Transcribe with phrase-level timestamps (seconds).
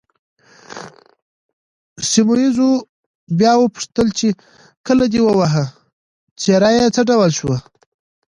[2.09, 2.57] سیمونز
[3.37, 4.27] بیا وپوښتل چې،
[4.87, 5.65] کله دې وواهه،
[6.41, 7.57] څېره یې څه ډول شوه؟